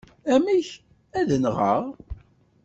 Amek! 0.33 0.69
Ad 1.19 1.29
nɣeɣ? 1.43 1.81